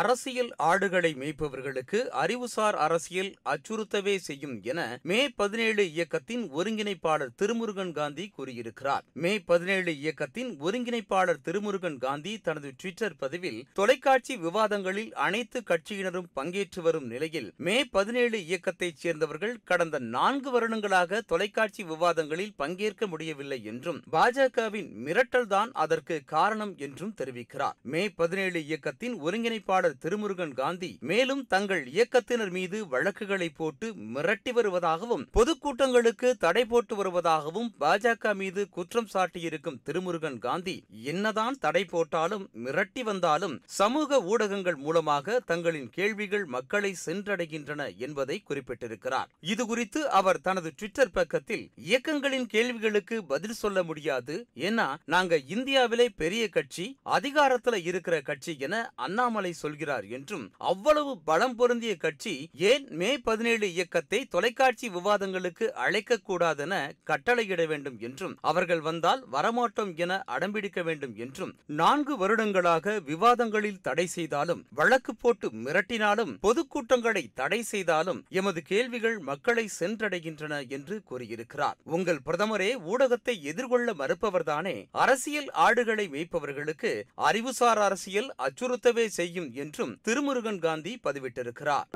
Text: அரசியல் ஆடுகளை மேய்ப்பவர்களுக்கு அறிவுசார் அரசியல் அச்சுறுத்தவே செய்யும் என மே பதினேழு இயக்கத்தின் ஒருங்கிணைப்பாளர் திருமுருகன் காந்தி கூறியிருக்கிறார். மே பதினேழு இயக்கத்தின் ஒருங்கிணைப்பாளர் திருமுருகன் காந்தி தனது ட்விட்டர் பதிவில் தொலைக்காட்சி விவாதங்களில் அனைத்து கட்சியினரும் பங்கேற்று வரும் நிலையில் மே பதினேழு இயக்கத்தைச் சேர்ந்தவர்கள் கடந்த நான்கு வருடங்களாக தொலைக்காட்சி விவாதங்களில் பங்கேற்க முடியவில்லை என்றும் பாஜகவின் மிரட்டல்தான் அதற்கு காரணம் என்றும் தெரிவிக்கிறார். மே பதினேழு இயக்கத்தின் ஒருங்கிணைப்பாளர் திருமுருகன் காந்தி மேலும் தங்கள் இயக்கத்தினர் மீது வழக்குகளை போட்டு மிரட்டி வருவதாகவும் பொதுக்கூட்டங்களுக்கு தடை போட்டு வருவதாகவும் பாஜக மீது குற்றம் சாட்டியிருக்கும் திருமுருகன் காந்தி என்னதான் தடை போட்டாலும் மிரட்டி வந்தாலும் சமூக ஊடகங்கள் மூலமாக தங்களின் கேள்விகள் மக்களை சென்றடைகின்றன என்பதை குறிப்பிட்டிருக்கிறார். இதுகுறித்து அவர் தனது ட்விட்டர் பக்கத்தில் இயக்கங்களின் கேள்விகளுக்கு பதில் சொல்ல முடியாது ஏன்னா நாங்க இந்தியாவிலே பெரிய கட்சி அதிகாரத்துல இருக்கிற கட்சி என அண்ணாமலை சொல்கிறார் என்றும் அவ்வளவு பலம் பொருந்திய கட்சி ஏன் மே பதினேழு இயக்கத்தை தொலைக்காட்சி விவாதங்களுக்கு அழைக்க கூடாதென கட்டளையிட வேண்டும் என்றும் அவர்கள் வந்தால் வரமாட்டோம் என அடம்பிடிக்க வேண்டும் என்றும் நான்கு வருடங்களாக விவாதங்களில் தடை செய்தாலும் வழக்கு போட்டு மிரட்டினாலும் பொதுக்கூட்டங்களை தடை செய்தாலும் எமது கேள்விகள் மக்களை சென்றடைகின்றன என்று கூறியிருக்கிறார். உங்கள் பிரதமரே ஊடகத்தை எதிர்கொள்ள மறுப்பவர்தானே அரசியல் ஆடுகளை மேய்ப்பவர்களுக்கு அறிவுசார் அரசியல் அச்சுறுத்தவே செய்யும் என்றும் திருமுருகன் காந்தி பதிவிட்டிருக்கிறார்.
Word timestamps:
அரசியல் 0.00 0.50
ஆடுகளை 0.56 1.10
மேய்ப்பவர்களுக்கு 1.14 1.98
அறிவுசார் 2.22 2.76
அரசியல் 2.76 3.30
அச்சுறுத்தவே 3.44 4.16
செய்யும் 4.16 4.56
என 4.62 4.80
மே 5.02 5.28
பதினேழு 5.28 5.84
இயக்கத்தின் 5.92 6.42
ஒருங்கிணைப்பாளர் 6.52 7.32
திருமுருகன் 7.42 7.92
காந்தி 7.92 8.24
கூறியிருக்கிறார். 8.28 9.04
மே 9.12 9.32
பதினேழு 9.38 9.92
இயக்கத்தின் 9.98 10.50
ஒருங்கிணைப்பாளர் 10.60 11.40
திருமுருகன் 11.44 11.98
காந்தி 11.98 12.38
தனது 12.38 12.72
ட்விட்டர் 12.76 13.16
பதிவில் 13.18 13.66
தொலைக்காட்சி 13.72 14.36
விவாதங்களில் 14.36 15.12
அனைத்து 15.26 15.62
கட்சியினரும் 15.68 16.28
பங்கேற்று 16.36 16.82
வரும் 16.82 17.06
நிலையில் 17.06 17.52
மே 17.56 17.84
பதினேழு 17.84 18.40
இயக்கத்தைச் 18.46 18.96
சேர்ந்தவர்கள் 18.96 19.56
கடந்த 19.64 19.98
நான்கு 19.98 20.50
வருடங்களாக 20.50 21.20
தொலைக்காட்சி 21.26 21.84
விவாதங்களில் 21.84 22.54
பங்கேற்க 22.56 23.06
முடியவில்லை 23.06 23.60
என்றும் 23.64 24.02
பாஜகவின் 24.12 24.92
மிரட்டல்தான் 25.06 25.72
அதற்கு 25.84 26.22
காரணம் 26.26 26.74
என்றும் 26.76 27.14
தெரிவிக்கிறார். 27.22 27.76
மே 27.82 28.08
பதினேழு 28.08 28.64
இயக்கத்தின் 28.64 29.16
ஒருங்கிணைப்பாளர் 29.22 29.84
திருமுருகன் 29.94 30.54
காந்தி 30.54 30.96
மேலும் 31.00 31.46
தங்கள் 31.46 31.82
இயக்கத்தினர் 31.86 32.50
மீது 32.50 32.88
வழக்குகளை 32.88 33.48
போட்டு 33.48 33.94
மிரட்டி 34.14 34.52
வருவதாகவும் 34.54 35.24
பொதுக்கூட்டங்களுக்கு 35.32 36.32
தடை 36.38 36.64
போட்டு 36.64 36.94
வருவதாகவும் 36.96 37.70
பாஜக 37.80 38.34
மீது 38.34 38.68
குற்றம் 38.68 39.08
சாட்டியிருக்கும் 39.14 39.80
திருமுருகன் 39.84 40.38
காந்தி 40.38 40.84
என்னதான் 40.88 41.58
தடை 41.58 41.84
போட்டாலும் 41.84 42.50
மிரட்டி 42.64 43.02
வந்தாலும் 43.02 43.62
சமூக 43.64 44.22
ஊடகங்கள் 44.22 44.76
மூலமாக 44.76 45.40
தங்களின் 45.46 45.90
கேள்விகள் 45.90 46.44
மக்களை 46.44 46.94
சென்றடைகின்றன 47.06 47.96
என்பதை 47.96 48.42
குறிப்பிட்டிருக்கிறார். 48.48 49.28
இதுகுறித்து 49.46 50.00
அவர் 50.18 50.40
தனது 50.40 50.72
ட்விட்டர் 50.76 51.10
பக்கத்தில் 51.10 51.70
இயக்கங்களின் 51.74 52.46
கேள்விகளுக்கு 52.46 53.24
பதில் 53.24 53.52
சொல்ல 53.52 53.82
முடியாது 53.82 54.46
ஏன்னா 54.54 54.86
நாங்க 55.04 55.36
இந்தியாவிலே 55.36 56.08
பெரிய 56.08 56.48
கட்சி 56.48 56.98
அதிகாரத்துல 57.04 57.82
இருக்கிற 57.82 58.20
கட்சி 58.20 58.56
என 58.58 58.92
அண்ணாமலை 58.94 59.52
சொல்கிறார் 59.76 60.06
என்றும் 60.08 60.44
அவ்வளவு 60.70 61.12
பலம் 61.24 61.54
பொருந்திய 61.54 61.94
கட்சி 61.96 62.32
ஏன் 62.66 62.84
மே 62.90 63.10
பதினேழு 63.18 63.66
இயக்கத்தை 63.72 64.20
தொலைக்காட்சி 64.26 64.86
விவாதங்களுக்கு 64.88 65.66
அழைக்க 65.84 66.18
கூடாதென 66.18 66.74
கட்டளையிட 67.04 67.62
வேண்டும் 67.66 67.98
என்றும் 68.00 68.34
அவர்கள் 68.40 68.80
வந்தால் 68.80 69.22
வரமாட்டோம் 69.32 69.92
என 69.96 70.22
அடம்பிடிக்க 70.34 70.82
வேண்டும் 70.84 71.14
என்றும் 71.16 71.52
நான்கு 71.80 72.16
வருடங்களாக 72.16 72.94
விவாதங்களில் 73.06 73.82
தடை 73.82 74.06
செய்தாலும் 74.06 74.64
வழக்கு 74.70 75.14
போட்டு 75.14 75.48
மிரட்டினாலும் 75.64 76.32
பொதுக்கூட்டங்களை 76.42 77.24
தடை 77.34 77.60
செய்தாலும் 77.64 78.22
எமது 78.30 78.62
கேள்விகள் 78.62 79.18
மக்களை 79.28 79.66
சென்றடைகின்றன 79.80 80.54
என்று 80.68 81.02
கூறியிருக்கிறார். 81.04 81.76
உங்கள் 81.88 82.22
பிரதமரே 82.26 82.70
ஊடகத்தை 82.92 83.34
எதிர்கொள்ள 83.42 83.92
மறுப்பவர்தானே 83.92 84.76
அரசியல் 85.02 85.50
ஆடுகளை 85.66 86.06
மேய்ப்பவர்களுக்கு 86.08 86.92
அறிவுசார் 87.28 87.80
அரசியல் 87.80 88.30
அச்சுறுத்தவே 88.38 89.06
செய்யும் 89.18 89.48
என்றும் 89.66 89.98
திருமுருகன் 90.08 90.58
காந்தி 90.58 91.00
பதிவிட்டிருக்கிறார். 91.04 91.88